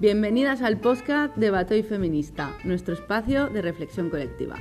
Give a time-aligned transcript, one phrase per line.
[0.00, 4.54] Bienvenidas al podcast de Batoy Feminista, nuestro espacio de reflexión colectiva.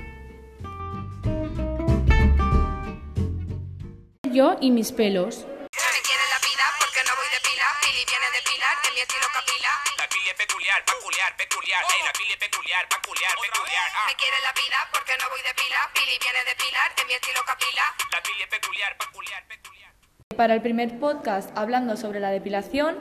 [4.34, 5.46] Yo y mis pelos.
[5.46, 7.69] Me quieren la vida porque no voy de pila.
[7.86, 9.72] Pili viene de pilar, de mi estilo capila.
[10.01, 11.81] La pili es peculiar, peculiar, peculiar.
[11.85, 13.88] Ey, la pili es peculiar, peculiar, peculiar.
[14.10, 15.79] Me quieren la vida porque no voy de pila.
[15.94, 17.85] Pili viene de pilar, de mi estilo capila.
[18.09, 19.94] La pili es peculiar, peculiar, peculiar.
[20.34, 22.98] Para el primer podcast hablando sobre la depilación,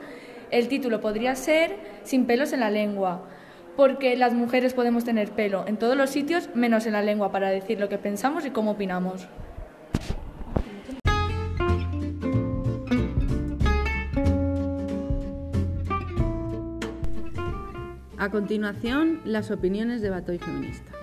[0.50, 3.28] el título podría ser Sin pelos en la lengua,
[3.76, 7.50] porque las mujeres podemos tener pelo en todos los sitios menos en la lengua para
[7.50, 9.28] decir lo que pensamos y cómo opinamos.
[18.18, 20.95] A continuación, las opiniones de Batoy Feminista.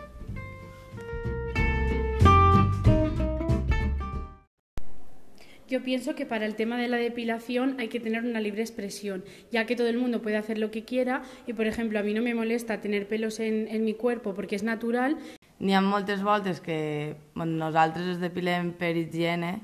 [5.73, 9.23] Yo pienso que para el tema de la depilación hay que tener una libre expresión,
[9.51, 12.13] ya que todo el mundo puede hacer lo que quiera y, por ejemplo, a mí
[12.13, 15.17] no me molesta tener pelos en, en mi cuerpo porque es natural.
[15.57, 19.63] N'hi ha moltes voltes que bueno, nosaltres es depilem per higiene,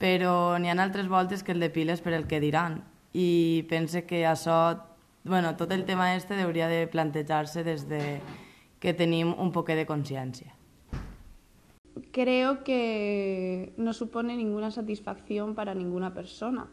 [0.00, 2.80] però n'hi ha altres voltes que el depiles per el que diran.
[3.12, 4.80] I pense que això,
[5.28, 8.00] bueno, tot el tema este hauria de plantejar-se des de
[8.80, 10.56] que tenim un poquet de consciència.
[12.10, 16.68] Creo que no supone ninguna satisfacción para ninguna persona.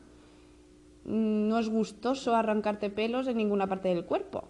[1.05, 4.47] No es gustoso arrancarte pelos en ninguna parte del cuerpo.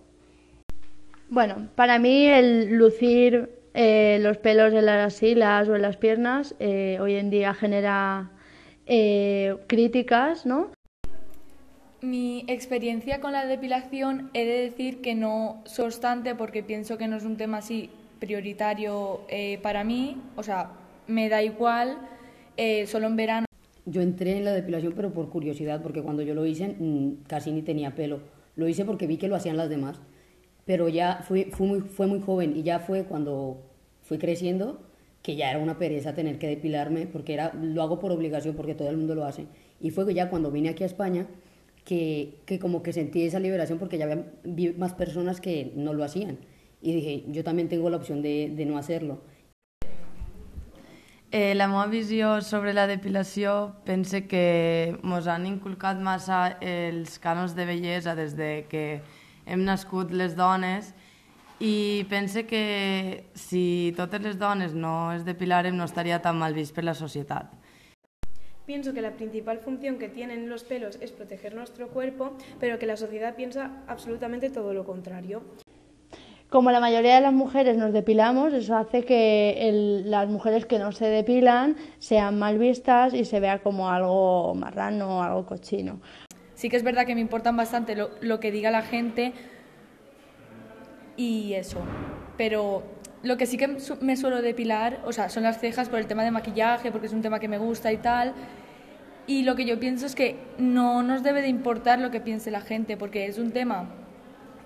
[1.29, 6.55] Bueno, para mí el lucir eh, los pelos en las axilas o en las piernas
[6.59, 8.31] eh, hoy en día genera
[8.85, 10.71] eh, críticas, ¿no?
[12.01, 17.07] Mi experiencia con la depilación he de decir que no soy constante porque pienso que
[17.07, 17.89] no es un tema así
[18.21, 20.71] prioritario eh, para mí, o sea,
[21.07, 21.97] me da igual,
[22.55, 23.45] eh, solo en verano.
[23.85, 27.51] Yo entré en la depilación pero por curiosidad, porque cuando yo lo hice mm, casi
[27.51, 28.21] ni tenía pelo.
[28.55, 29.99] Lo hice porque vi que lo hacían las demás.
[30.65, 33.63] Pero ya fui, muy, fue muy joven y ya fue cuando
[34.03, 34.79] fui creciendo
[35.23, 38.75] que ya era una pereza tener que depilarme, porque era, lo hago por obligación, porque
[38.75, 39.45] todo el mundo lo hace.
[39.79, 41.27] Y fue ya cuando vine aquí a España
[41.85, 45.93] que, que como que sentí esa liberación porque ya había vi más personas que no
[45.93, 46.37] lo hacían.
[46.81, 49.21] Y dije, yo también tengo la opción de, de no hacerlo.
[51.33, 57.55] Eh, la meva visió sobre la depilació pense que ens han inculcat massa els cànons
[57.55, 58.99] de bellesa des de que
[59.45, 60.91] hem nascut les dones
[61.63, 66.75] i pense que si totes les dones no es depilàrem no estaria tan mal vist
[66.75, 67.47] per la societat.
[68.65, 72.85] Pienso que la principal función que tienen los pelos es proteger nuestro cuerpo, pero que
[72.85, 75.43] la sociedad piensa absolutamente todo lo contrario.
[76.51, 80.91] Como la mayoría de las mujeres nos depilamos, eso hace que las mujeres que no
[80.91, 86.01] se depilan sean mal vistas y se vea como algo marrano, algo cochino.
[86.55, 89.31] Sí que es verdad que me importan bastante lo, lo que diga la gente
[91.15, 91.79] y eso,
[92.35, 92.83] pero
[93.23, 96.25] lo que sí que me suelo depilar, o sea, son las cejas por el tema
[96.25, 98.33] de maquillaje, porque es un tema que me gusta y tal.
[99.25, 102.51] Y lo que yo pienso es que no nos debe de importar lo que piense
[102.51, 103.87] la gente, porque es un tema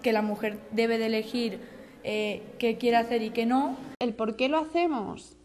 [0.01, 1.74] que la mujer debe de elegir
[2.05, 3.75] eh, qué quiere hacer y qué no.
[3.99, 5.35] ¿El por qué lo hacemos?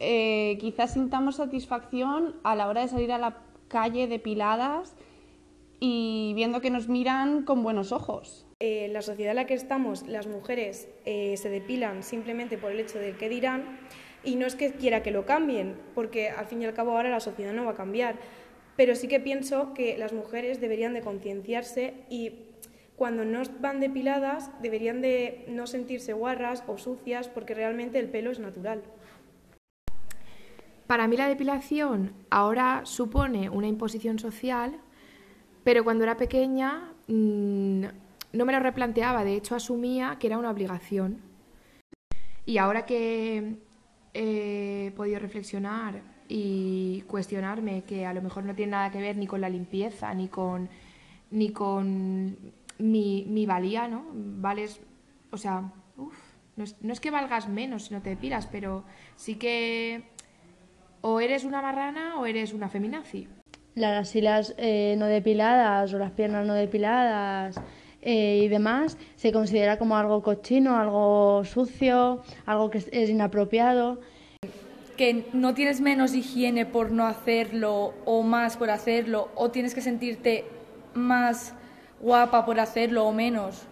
[0.00, 3.38] Eh, quizás sintamos satisfacción a la hora de salir a la
[3.68, 4.94] calle depiladas
[5.80, 8.46] y viendo que nos miran con buenos ojos.
[8.60, 12.80] Eh, la sociedad en la que estamos, las mujeres eh, se depilan simplemente por el
[12.80, 13.78] hecho del que dirán
[14.24, 17.08] y no es que quiera que lo cambien, porque al fin y al cabo ahora
[17.08, 18.16] la sociedad no va a cambiar,
[18.76, 22.32] pero sí que pienso que las mujeres deberían de concienciarse y
[22.98, 28.32] cuando no van depiladas deberían de no sentirse guarras o sucias porque realmente el pelo
[28.32, 28.82] es natural.
[30.88, 34.80] Para mí la depilación ahora supone una imposición social,
[35.62, 37.84] pero cuando era pequeña mm,
[38.32, 41.20] no me lo replanteaba, de hecho asumía que era una obligación.
[42.46, 43.58] Y ahora que
[44.12, 49.28] he podido reflexionar y cuestionarme que a lo mejor no tiene nada que ver ni
[49.28, 50.68] con la limpieza, ni con,
[51.30, 54.06] ni con mi, mi valía, ¿no?
[54.12, 54.80] Vales,
[55.30, 56.16] o sea, uf,
[56.56, 58.84] no, es, no es que valgas menos si no te depilas, pero
[59.16, 60.04] sí que
[61.00, 63.28] o eres una marrana o eres una feminazi.
[63.74, 67.60] Las axilas eh, no depiladas o las piernas no depiladas
[68.02, 74.00] eh, y demás se considera como algo cochino, algo sucio, algo que es, es inapropiado.
[74.96, 79.80] que no tienes menos higiene por no hacerlo o más por hacerlo o tienes que
[79.80, 80.44] sentirte
[80.94, 81.54] más
[82.00, 83.66] guapa por hacerlo o menos.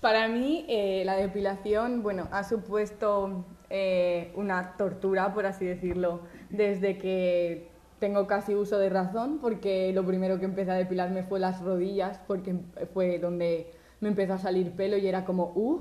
[0.00, 6.20] Para mí, eh, la depilación, bueno, ha supuesto eh, una tortura, por así decirlo,
[6.50, 7.68] desde que
[7.98, 12.20] tengo casi uso de razón porque lo primero que empecé a depilarme fue las rodillas
[12.28, 12.54] porque
[12.94, 15.80] fue donde me empezó a salir pelo y era como, uh.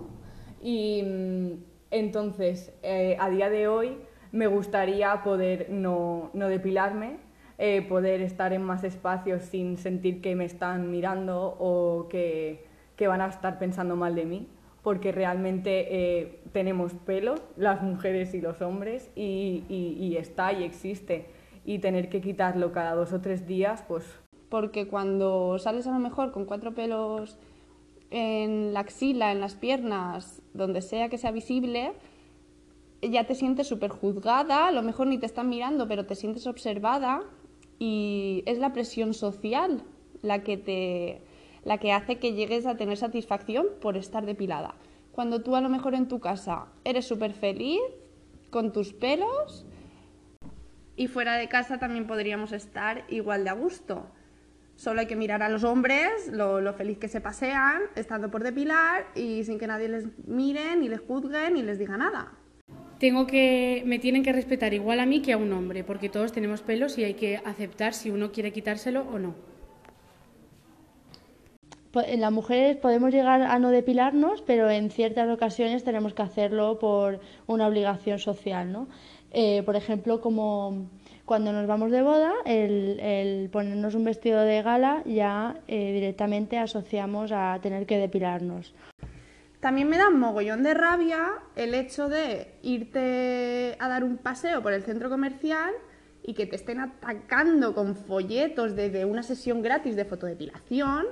[0.62, 1.52] Y mm,
[1.92, 3.98] entonces, eh, a día de hoy
[4.32, 7.18] me gustaría poder no, no depilarme,
[7.58, 12.66] eh, poder estar en más espacios sin sentir que me están mirando o que,
[12.96, 14.48] que van a estar pensando mal de mí,
[14.84, 20.64] porque realmente eh, tenemos pelo, las mujeres y los hombres, y, y, y está y
[20.64, 21.26] existe.
[21.66, 24.06] Y tener que quitarlo cada dos o tres días, pues...
[24.50, 27.38] Porque cuando sales a lo mejor con cuatro pelos
[28.10, 31.92] en la axila, en las piernas, donde sea que sea visible,
[33.02, 36.48] ya te sientes súper juzgada, a lo mejor ni te están mirando, pero te sientes
[36.48, 37.24] observada
[37.80, 39.84] y es la presión social
[40.22, 41.22] la que, te,
[41.64, 44.76] la que hace que llegues a tener satisfacción por estar depilada.
[45.12, 47.82] Cuando tú a lo mejor en tu casa eres súper feliz
[48.50, 49.66] con tus pelos
[50.96, 54.08] y fuera de casa también podríamos estar igual de a gusto.
[54.76, 58.44] Solo hay que mirar a los hombres, lo, lo, feliz que se pasean, estando por
[58.44, 62.34] depilar y sin que nadie les mire, ni les juzgue, ni les diga nada.
[63.00, 66.32] Tengo que, me tienen que respetar igual a mí que a un hombre, porque todos
[66.32, 69.36] tenemos pelos y hay que aceptar si uno quiere quitárselo o no.
[71.94, 77.20] Las mujeres podemos llegar a no depilarnos, pero en ciertas ocasiones tenemos que hacerlo por
[77.48, 78.88] una obligación social, ¿no?
[79.32, 80.90] Eh, por ejemplo, como
[81.26, 86.58] cuando nos vamos de boda, el, el ponernos un vestido de gala ya eh, directamente
[86.58, 88.74] asociamos a tener que depilarnos.
[89.60, 94.62] También me da un mogollón de rabia el hecho de irte a dar un paseo
[94.62, 95.74] por el centro comercial
[96.24, 101.06] y que te estén atacando con folletos de, una sesión gratis de fotodepilación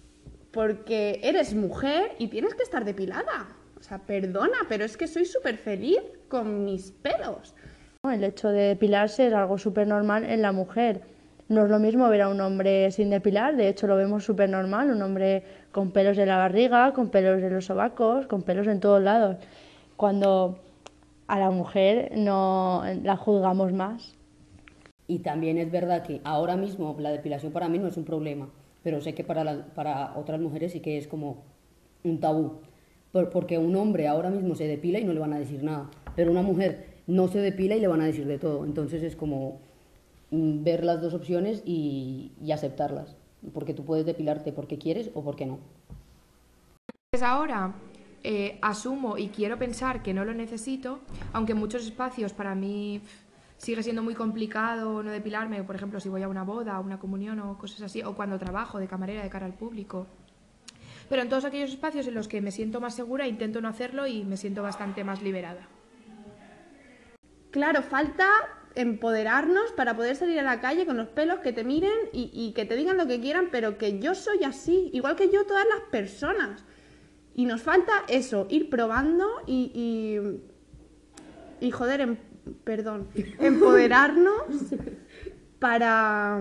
[0.50, 3.48] porque eres mujer y tienes que estar depilada.
[3.78, 7.54] O sea, perdona, pero es que soy súper feliz con mis pelos.
[8.02, 11.02] El hecho de depilarse es algo súper normal en la mujer.
[11.48, 14.50] No es lo mismo ver a un hombre sin depilar, de hecho lo vemos súper
[14.50, 18.66] normal, un hombre con pelos en la barriga, con pelos en los sobacos, con pelos
[18.66, 19.36] en todos lados.
[19.96, 20.58] Cuando
[21.28, 24.16] a la mujer no la juzgamos más.
[25.06, 28.48] Y también es verdad que ahora mismo la depilación para mí no es un problema,
[28.82, 31.44] pero sé que para, para otras mujeres sí que es como
[32.02, 32.60] un tabú.
[33.12, 36.32] Porque un hombre ahora mismo se depila y no le van a decir nada, pero
[36.32, 38.64] una mujer no se depila y le van a decir de todo.
[38.64, 39.60] Entonces es como
[40.30, 43.16] ver las dos opciones y, y aceptarlas,
[43.54, 45.58] porque tú puedes depilarte porque quieres o porque no.
[47.10, 47.74] Pues ahora
[48.28, 50.98] eh, asumo y quiero pensar que no lo necesito,
[51.32, 53.00] aunque en muchos espacios para mí
[53.56, 56.98] sigue siendo muy complicado no depilarme, por ejemplo, si voy a una boda, a una
[56.98, 60.06] comunión o cosas así, o cuando trabajo de camarera de cara al público.
[61.08, 64.08] Pero en todos aquellos espacios en los que me siento más segura, intento no hacerlo
[64.08, 65.68] y me siento bastante más liberada.
[67.52, 68.28] Claro, falta
[68.76, 72.52] empoderarnos para poder salir a la calle con los pelos que te miren y, y,
[72.52, 75.66] que te digan lo que quieran, pero que yo soy así, igual que yo todas
[75.66, 76.64] las personas.
[77.34, 79.72] Y nos falta eso, ir probando y,
[81.60, 82.16] y, y joder, em,
[82.64, 83.08] perdón,
[83.38, 84.44] empoderarnos
[85.58, 86.40] para,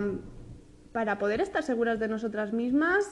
[0.92, 3.10] para poder estar seguras de nosotras mismas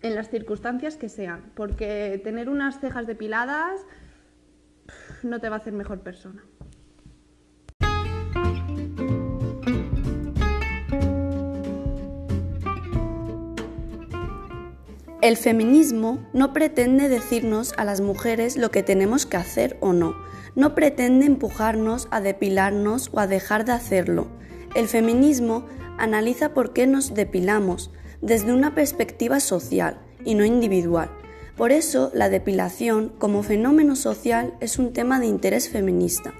[0.00, 3.84] en las circunstancias que sean, porque tener unas cejas depiladas
[5.24, 6.44] no te va a hacer mejor persona.
[15.20, 20.14] El feminismo no pretende decirnos a las mujeres lo que tenemos que hacer o no,
[20.54, 24.28] no pretende empujarnos a depilarnos o a dejar de hacerlo.
[24.76, 25.66] El feminismo
[25.98, 31.10] analiza por qué nos depilamos desde una perspectiva social y no individual.
[31.56, 36.32] Por eso la depilación como fenómeno social es un tema de interés feminista.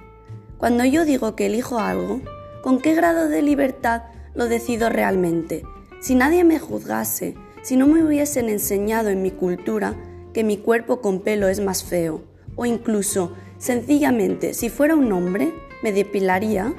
[0.57, 2.21] Cuando yo digo que elijo algo,
[2.63, 4.03] ¿con qué grado de libertad
[4.35, 5.63] lo decido realmente?
[5.99, 9.95] Si nadie me juzgase, si no me hubiesen enseñado en mi cultura
[10.33, 12.23] que mi cuerpo con pelo es más feo,
[12.55, 16.73] o incluso, sencillamente, si fuera un hombre, me depilaría.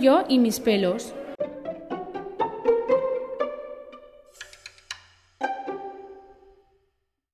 [0.00, 1.14] Yo y mis pelos.